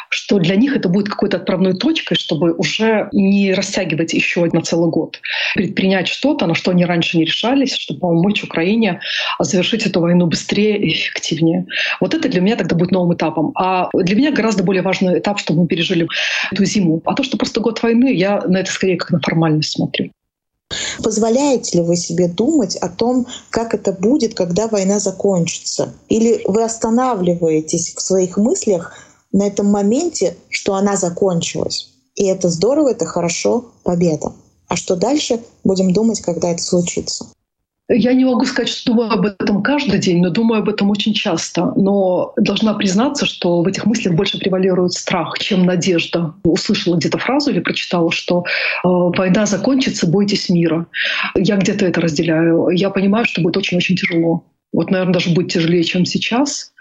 [0.09, 4.91] что для них это будет какой-то отправной точкой, чтобы уже не растягивать еще на целый
[4.91, 5.21] год,
[5.55, 9.01] предпринять что-то, на что они раньше не решались, чтобы помочь Украине
[9.39, 11.67] завершить эту войну быстрее и эффективнее.
[12.01, 13.53] Вот это для меня тогда будет новым этапом.
[13.57, 16.07] А для меня гораздо более важный этап, чтобы мы пережили
[16.53, 17.03] эту зиму.
[17.05, 20.11] А то, что просто год войны, я на это скорее как на формальность смотрю.
[21.03, 25.95] Позволяете ли вы себе думать о том, как это будет, когда война закончится?
[26.09, 28.93] Или вы останавливаетесь в своих мыслях
[29.33, 31.91] на этом моменте, что она закончилась?
[32.15, 34.33] И это здорово, это хорошо, победа.
[34.69, 37.27] А что дальше, будем думать, когда это случится.
[37.89, 41.13] Я не могу сказать, что думаю об этом каждый день, но думаю об этом очень
[41.13, 41.73] часто.
[41.77, 46.35] Но должна признаться, что в этих мыслях больше превалирует страх, чем надежда.
[46.45, 50.87] Услышала где-то фразу или прочитала, что э, война закончится, бойтесь мира.
[51.35, 52.69] Я где-то это разделяю.
[52.71, 54.45] Я понимаю, что будет очень-очень тяжело.
[54.73, 56.73] Вот, наверное, даже будет тяжелее, чем сейчас.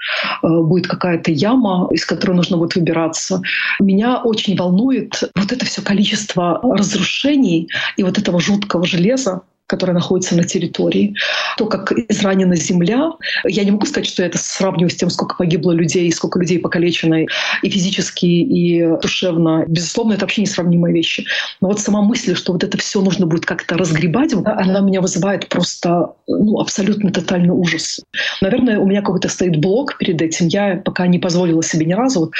[0.42, 3.42] Э, будет какая-то яма, из которой нужно будет выбираться.
[3.82, 9.42] Меня очень волнует вот это все количество разрушений и вот этого жуткого железа,
[9.73, 11.15] которая находится на территории,
[11.57, 13.13] то, как изранена земля.
[13.43, 16.59] Я не могу сказать, что я это сравниваю с тем, сколько погибло людей, сколько людей
[16.59, 17.25] покалечено
[17.63, 19.65] и физически, и душевно.
[19.67, 21.25] Безусловно, это вообще несравнимые вещи.
[21.59, 25.49] Но вот сама мысль, что вот это все нужно будет как-то разгребать, она меня вызывает
[25.49, 27.99] просто ну, абсолютно тотальный ужас.
[28.41, 30.47] Наверное, у меня какой-то стоит блок перед этим.
[30.49, 32.33] Я пока не позволила себе ни разу, вот,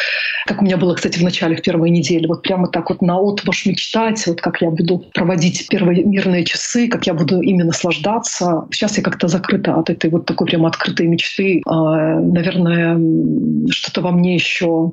[0.46, 3.18] как у меня было, кстати, в начале, в первой неделе, вот прямо так вот на
[3.18, 8.66] отваш мечтать, вот как я буду проводить первые мирные часы, как я буду ими наслаждаться.
[8.72, 11.62] Сейчас я как-то закрыта от этой вот такой прямо открытой мечты.
[11.66, 13.00] А, наверное,
[13.70, 14.92] что-то во мне еще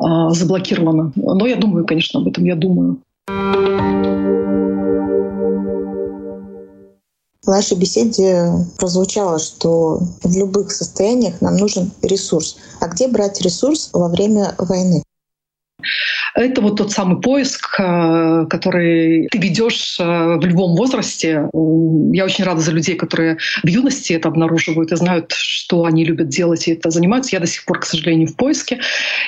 [0.00, 1.12] а, заблокировано.
[1.16, 2.98] Но я думаю, конечно, об этом, я думаю.
[7.42, 12.56] В нашей беседе прозвучало, что в любых состояниях нам нужен ресурс.
[12.80, 15.02] А где брать ресурс во время войны?
[16.34, 20.04] Это вот тот самый поиск, э, который ты ведешь э,
[20.36, 21.48] в любом возрасте.
[22.12, 26.28] Я очень рада за людей, которые в юности это обнаруживают и знают, что они любят
[26.28, 27.36] делать и это занимаются.
[27.36, 28.80] Я до сих пор, к сожалению, в поиске.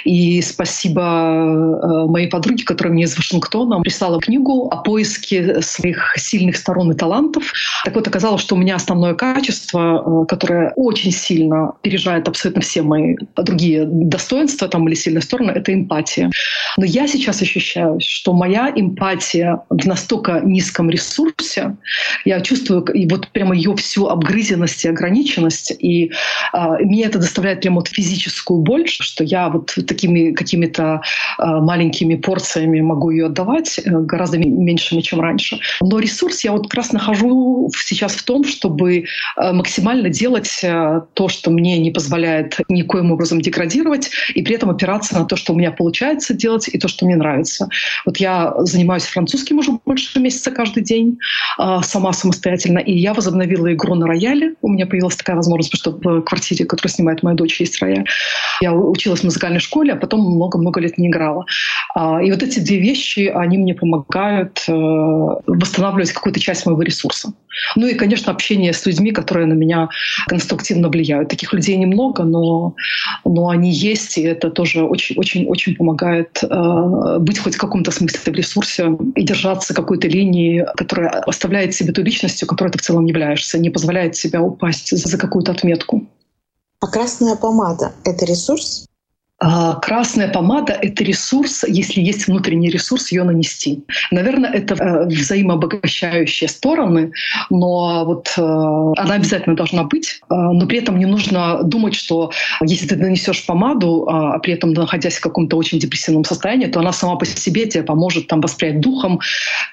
[0.04, 6.56] И спасибо э, моей подруге, которая мне из Вашингтона прислала книгу о поиске своих сильных
[6.56, 7.52] сторон и талантов.
[7.84, 13.14] Так вот, оказалось, что у меня основное качество, которое очень сильно пережает абсолютно все мои
[13.36, 16.30] другие достоинства там, или сильные стороны, это эмпатия.
[16.76, 21.76] Но я сейчас ощущаю, что моя эмпатия в настолько низком ресурсе,
[22.24, 26.10] я чувствую и вот прямо ее всю обгрызенность и ограниченность, и
[26.54, 31.02] а, мне это доставляет прямо вот физическую боль, что я вот такими какими-то
[31.36, 35.58] а, маленькими порциями могу ее отдавать, э, гораздо меньшими, чем раньше.
[35.82, 39.04] Но ресурс я вот как раз нахожу сейчас в том, чтобы
[39.36, 44.70] а, максимально делать а, то, что мне не позволяет никоим образом деградировать, и при этом
[44.70, 47.68] опираться на то, что у меня получается делать, и то, что мне нравится.
[48.04, 51.18] Вот я занимаюсь французским уже больше месяца каждый день,
[51.58, 54.54] а, сама самостоятельно, и я возобновила игру на рояле.
[54.62, 58.06] У меня появилась такая возможность, потому что в квартире, которую снимает моя дочь, есть рояль.
[58.60, 61.44] Я училась в музыкальной школе, а потом много-много лет не играла.
[61.94, 67.32] А, и вот эти две вещи, они мне помогают э, восстанавливать какую-то часть моего ресурса.
[67.76, 69.88] Ну и, конечно, общение с людьми, которые на меня
[70.26, 71.28] конструктивно влияют.
[71.28, 72.74] Таких людей немного, но,
[73.24, 78.36] но они есть, и это тоже очень-очень-очень помогает э, быть хоть в каком-то смысле в
[78.36, 83.58] ресурсе и держаться какой-то линии, которая оставляет себе ту личностью, которой ты в целом являешься,
[83.58, 86.06] не позволяет себя упасть за какую-то отметку.
[86.80, 88.85] А красная помада— это ресурс?
[89.38, 93.84] А, красная помада— это ресурс, если есть внутренний ресурс, ее нанести.
[94.10, 97.12] Наверное, это э, взаимообогащающие стороны,
[97.50, 100.20] но вот э, она обязательно должна быть.
[100.30, 104.72] Э, но при этом не нужно думать, что если ты нанесешь помаду, а при этом
[104.72, 108.80] находясь в каком-то очень депрессивном состоянии, то она сама по себе тебе поможет там воспрять
[108.80, 109.20] духом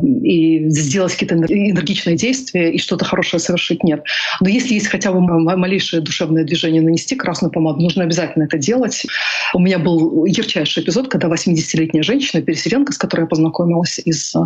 [0.02, 3.82] и сделать какие-то энергичные действия и что-то хорошее совершить.
[3.86, 4.04] Нет.
[4.42, 9.06] Но если есть хотя бы малейшее душевное движение нанести красную помаду, нужно обязательно это делать.
[9.54, 14.40] У меня был ярчайший эпизод, когда 80-летняя женщина, переселенка, с которой я познакомилась из э,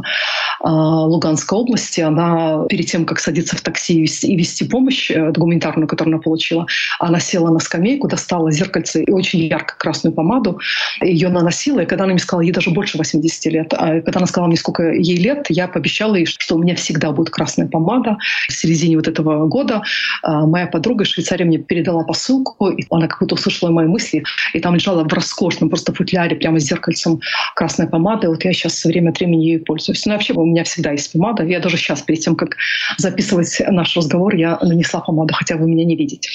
[0.64, 6.16] Луганской области, она перед тем, как садиться в такси и вести, помощь э, гуманитарную, которую
[6.16, 6.68] она получила,
[7.00, 10.60] она села на скамейку, достала зеркальце и очень ярко-красную помаду,
[11.02, 14.28] ее наносила, и когда она мне сказала, ей даже больше 80 лет, а когда она
[14.28, 18.18] сказала мне, сколько ей лет, я пообещала ей, что у меня всегда будет красная помада.
[18.50, 19.82] В середине вот этого года
[20.24, 24.24] э, моя подруга из Швейцарии мне передала посылку, и она как будто услышала мои мысли,
[24.54, 27.20] и там лежала в роскошном просто футляре прямо с зеркальцем
[27.56, 28.28] красной помады.
[28.28, 30.06] Вот я сейчас время от времени ею пользуюсь.
[30.06, 31.44] Ну, вообще у меня всегда есть помада.
[31.44, 32.56] Я даже сейчас, перед тем, как
[32.98, 36.30] записывать наш разговор, я нанесла помаду, хотя вы меня не видите.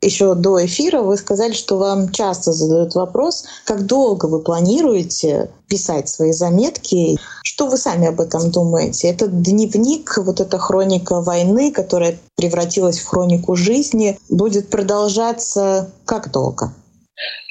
[0.00, 6.08] Еще до эфира вы сказали, что вам часто задают вопрос, как долго вы планируете писать
[6.08, 7.18] свои заметки.
[7.42, 9.08] Что вы сами об этом думаете?
[9.08, 16.72] Это дневник, вот эта хроника войны, которая превратилась в хронику жизни, будет продолжаться как долго?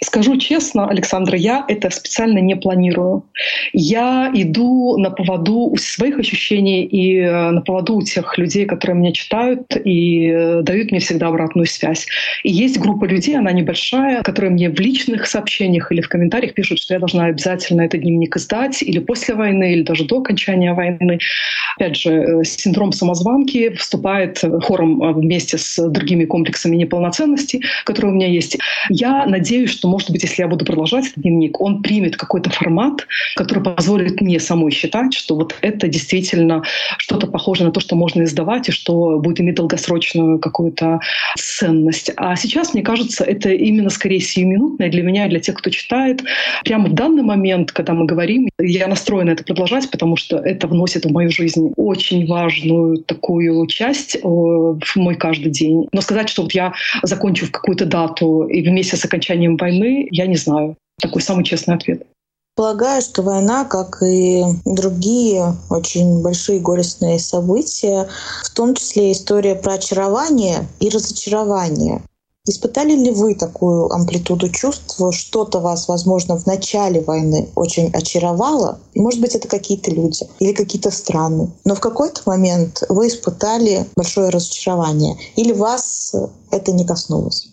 [0.04, 3.24] Скажу честно, Александра, я это специально не планирую.
[3.74, 9.76] Я иду на поводу своих ощущений и э, на поводу тех людей, которые меня читают
[9.76, 12.06] и э, дают мне всегда обратную связь.
[12.44, 16.78] И есть группа людей, она небольшая, которые мне в личных сообщениях или в комментариях пишут,
[16.78, 21.18] что я должна обязательно этот дневник издать или после войны, или даже до окончания войны.
[21.76, 28.28] Опять же, э, синдром самозванки вступает хором вместе с другими комплексами неполноценности, которые у меня
[28.28, 28.60] есть.
[28.92, 33.08] Я надеюсь, что, может быть, если я буду продолжать этот дневник, он примет какой-то формат,
[33.36, 36.64] который позволит мне самой считать, что вот это действительно
[36.98, 41.00] что-то похожее на то, что можно издавать, и что будет иметь долгосрочную какую-то
[41.38, 42.12] ценность.
[42.18, 46.24] А сейчас, мне кажется, это именно скорее сиюминутное для меня и для тех, кто читает.
[46.64, 51.06] Прямо в данный момент, когда мы говорим, я настроена это продолжать, потому что это вносит
[51.06, 55.88] в мою жизнь очень важную такую часть э, в мой каждый день.
[55.92, 56.74] Но сказать, что вот я
[57.04, 59.77] закончу в какую-то дату и вместе с окончанием войны,
[60.12, 60.76] я не знаю.
[61.02, 62.08] Такой самый честный ответ.
[62.56, 68.08] Полагаю, что война, как и другие очень большие горестные события,
[68.44, 72.02] в том числе история про очарование и разочарование.
[72.48, 75.00] Испытали ли вы такую амплитуду чувств?
[75.12, 78.80] Что-то вас, возможно, в начале войны очень очаровало?
[78.96, 81.52] Может быть, это какие-то люди или какие-то страны.
[81.66, 85.18] Но в какой-то момент вы испытали большое разочарование.
[85.36, 86.16] Или вас
[86.50, 87.50] это не коснулось?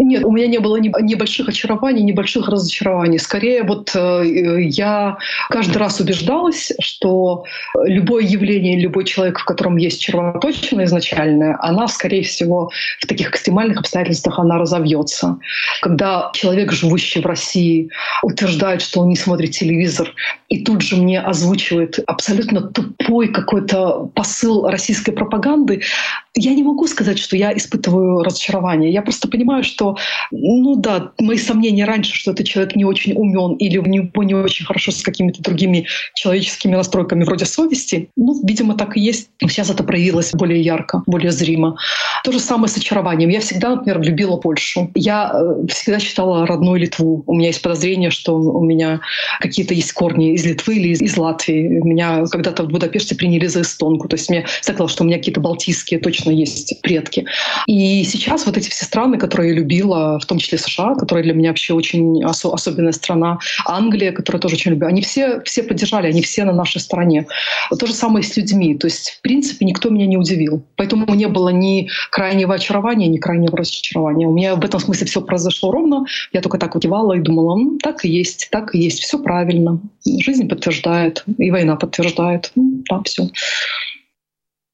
[0.00, 3.18] Нет, у меня не было ни, ни больших очарований, ни больших разочарований.
[3.18, 4.22] Скорее, вот э,
[4.70, 5.18] я
[5.50, 7.42] каждый раз убеждалась, что
[7.82, 13.80] любое явление, любой человек, в котором есть червоточина изначальная, она, скорее всего, в таких экстремальных
[13.80, 15.36] обстоятельствах она разовьется.
[15.82, 17.90] Когда человек, живущий в России,
[18.22, 20.14] утверждает, что он не смотрит телевизор,
[20.48, 25.82] и тут же мне озвучивает абсолютно тупой какой-то посыл российской пропаганды,
[26.34, 28.92] я не могу сказать, что я испытываю разочарование.
[28.92, 29.87] Я просто понимаю, что,
[30.30, 34.34] ну да, мои сомнения раньше, что этот человек не очень умен или у него не
[34.34, 39.30] очень хорошо с какими-то другими человеческими настройками вроде совести, ну, видимо, так и есть.
[39.40, 41.76] Сейчас это проявилось более ярко, более зримо.
[42.24, 43.30] То же самое с очарованием.
[43.30, 44.90] Я всегда, например, любила Польшу.
[44.94, 47.22] Я э, всегда считала родной Литву.
[47.26, 49.00] У меня есть подозрение, что у меня
[49.40, 51.80] какие-то есть корни из Литвы или из Латвии.
[51.82, 54.08] Меня когда-то в Будапеште приняли за эстонку.
[54.08, 57.26] То есть мне сказала, что у меня какие-то балтийские точно есть предки.
[57.66, 61.34] И сейчас вот эти все страны, которые я любила, в том числе США, которая для
[61.34, 66.08] меня вообще очень осо- особенная страна, Англия, которую тоже очень люблю, они все, все поддержали,
[66.08, 67.26] они все на нашей стороне.
[67.78, 68.76] То же самое с людьми.
[68.76, 70.64] То есть, в принципе, никто меня не удивил.
[70.76, 74.26] Поэтому не было ни крайнего очарования, ни крайнего разочарования.
[74.26, 76.04] У меня в этом смысле все произошло ровно.
[76.32, 79.80] Я только так кивала и думала, ну, так и есть, так и есть, все правильно.
[80.06, 82.52] Жизнь подтверждает, и война подтверждает.
[82.54, 83.28] Ну, да, все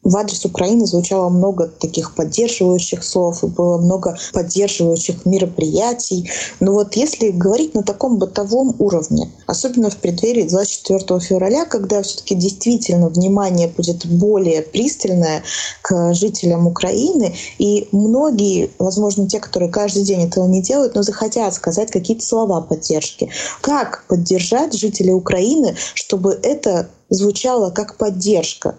[0.05, 6.31] в адрес Украины звучало много таких поддерживающих слов, и было много поддерживающих мероприятий.
[6.61, 12.35] Но вот если говорить на таком бытовом уровне, особенно в преддверии 24 февраля, когда все-таки
[12.35, 15.43] действительно внимание будет более пристальное
[15.83, 21.55] к жителям Украины, и многие, возможно, те, которые каждый день этого не делают, но захотят
[21.55, 23.31] сказать какие-то слова поддержки.
[23.63, 28.77] Как поддержать жителей Украины, чтобы это звучало как поддержка?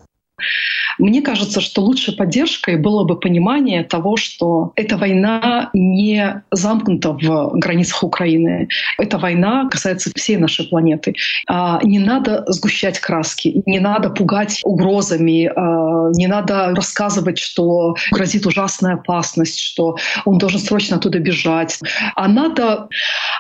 [0.98, 7.52] Мне кажется, что лучшей поддержкой было бы понимание того, что эта война не замкнута в
[7.56, 8.68] границах Украины.
[8.98, 11.14] Эта война касается всей нашей планеты.
[11.48, 18.46] А, не надо сгущать краски, не надо пугать угрозами, а, не надо рассказывать, что грозит
[18.46, 21.80] ужасная опасность, что он должен срочно оттуда бежать.
[22.16, 22.88] А надо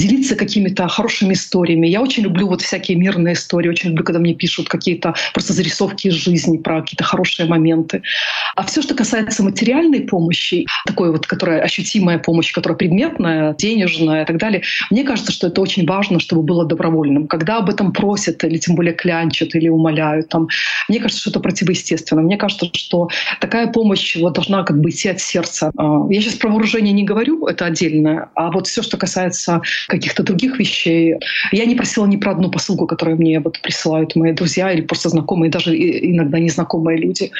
[0.01, 1.87] делиться какими-то хорошими историями.
[1.87, 6.07] Я очень люблю вот всякие мирные истории, очень люблю, когда мне пишут какие-то просто зарисовки
[6.07, 8.01] из жизни про какие-то хорошие моменты.
[8.55, 14.25] А все, что касается материальной помощи, такой вот, которая ощутимая помощь, которая предметная, денежная и
[14.25, 14.61] так далее,
[14.91, 17.27] мне кажется, что это очень важно, чтобы было добровольным.
[17.27, 20.47] Когда об этом просят или тем более клянчат или умоляют, там,
[20.87, 22.21] мне кажется, что это противоестественно.
[22.21, 23.09] Мне кажется, что
[23.41, 25.71] такая помощь вот, должна как бы идти от сердца.
[25.77, 30.23] А, я сейчас про вооружение не говорю, это отдельное, а вот все, что касается каких-то
[30.23, 31.15] других вещей,
[31.51, 35.09] я не просила ни про одну посылку, которую мне вот присылают мои друзья или просто
[35.09, 37.31] знакомые, даже иногда незнакомые люди.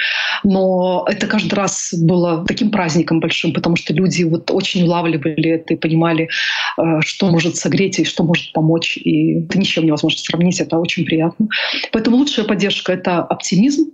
[0.44, 5.74] Но это каждый раз было таким праздником большим, потому что люди вот очень улавливали это
[5.74, 6.30] и понимали,
[6.78, 8.98] э, что может согреть и что может помочь.
[8.98, 11.48] И это ничем невозможно сравнить, это очень приятно.
[11.92, 13.92] Поэтому лучшая поддержка— это оптимизм,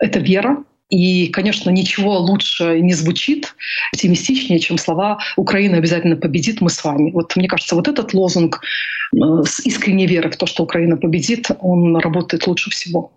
[0.00, 3.54] это вера, и, конечно, ничего лучше не звучит,
[3.94, 7.10] оптимистичнее, чем слова «Украина обязательно победит, мы с вами».
[7.12, 8.60] Вот мне кажется, вот этот лозунг
[9.14, 13.10] э, с искренней верой в то, что Украина победит, он работает лучше всего.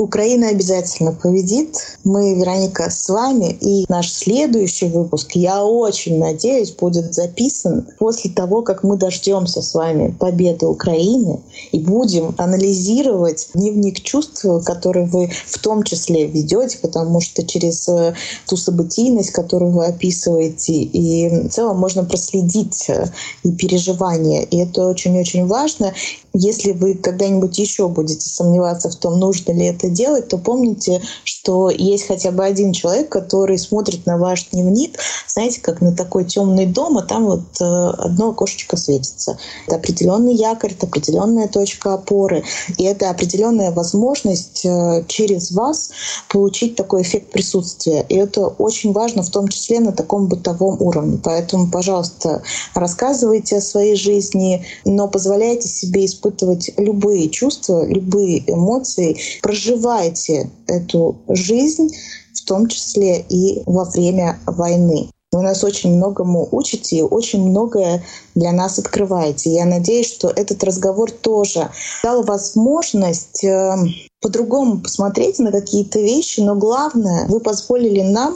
[0.00, 1.98] Украина обязательно победит.
[2.04, 3.56] Мы, Вероника, с вами.
[3.60, 9.74] И наш следующий выпуск, я очень надеюсь, будет записан после того, как мы дождемся с
[9.74, 11.40] вами победы Украины
[11.70, 18.14] и будем анализировать дневник чувств, который вы в том числе ведете, потому что через э,
[18.48, 23.04] ту событийность, которую вы описываете, и в целом можно проследить э,
[23.44, 24.42] и переживания.
[24.42, 25.92] И это очень-очень важно.
[26.32, 31.39] Если вы когда-нибудь еще будете сомневаться в том, нужно ли это делать, то помните, что
[31.70, 36.66] есть хотя бы один человек, который смотрит на ваш дневник, знаете, как на такой темный
[36.66, 39.38] дом, а там вот э, одно окошечко светится.
[39.66, 42.44] Это определенный якорь, это определенная точка опоры,
[42.76, 45.90] и это определенная возможность э, через вас
[46.28, 48.04] получить такой эффект присутствия.
[48.08, 51.18] И это очень важно, в том числе на таком бытовом уровне.
[51.22, 52.42] Поэтому, пожалуйста,
[52.74, 61.88] рассказывайте о своей жизни, но позволяйте себе испытывать любые чувства, любые эмоции, проживайте эту жизнь,
[62.34, 65.10] в том числе и во время войны.
[65.32, 68.02] Вы нас очень многому учите и очень многое
[68.34, 69.50] для нас открываете.
[69.50, 71.70] Я надеюсь, что этот разговор тоже
[72.02, 73.76] дал возможность э,
[74.20, 78.34] по-другому посмотреть на какие-то вещи, но главное, вы позволили нам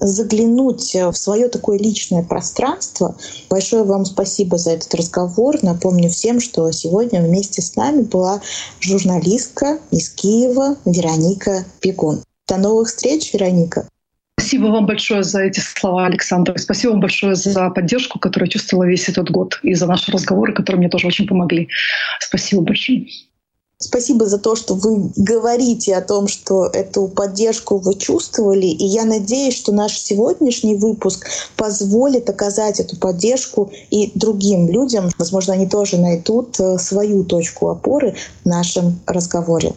[0.00, 3.16] заглянуть в свое такое личное пространство.
[3.48, 5.56] Большое вам спасибо за этот разговор.
[5.62, 8.42] Напомню всем, что сегодня вместе с нами была
[8.80, 12.22] журналистка из Киева Вероника Пегун.
[12.48, 13.88] До новых встреч, Вероника.
[14.38, 16.58] Спасибо вам большое за эти слова, Александр.
[16.58, 20.52] Спасибо вам большое за поддержку, которую я чувствовала весь этот год, и за наши разговоры,
[20.52, 21.68] которые мне тоже очень помогли.
[22.20, 23.06] Спасибо большое.
[23.78, 28.66] Спасибо за то, что вы говорите о том, что эту поддержку вы чувствовали.
[28.66, 31.26] И я надеюсь, что наш сегодняшний выпуск
[31.56, 35.10] позволит оказать эту поддержку и другим людям.
[35.18, 38.14] Возможно, они тоже найдут э, свою точку опоры
[38.44, 39.72] в нашем разговоре.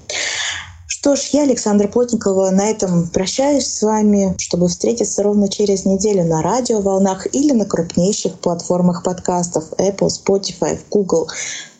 [0.99, 6.25] Что ж, я, Александра Плотникова, на этом прощаюсь с вами, чтобы встретиться ровно через неделю
[6.25, 11.29] на радиоволнах или на крупнейших платформах подкастов Apple, Spotify, Google.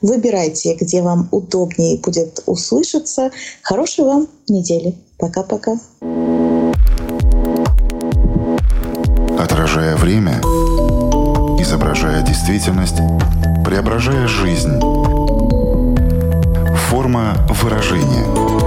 [0.03, 3.31] Выбирайте, где вам удобнее будет услышаться.
[3.63, 4.93] Хорошей вам недели.
[5.17, 5.79] Пока-пока.
[9.39, 10.39] Отражая время,
[11.59, 12.97] изображая действительность,
[13.65, 14.79] преображая жизнь.
[16.91, 18.57] Форма выражения–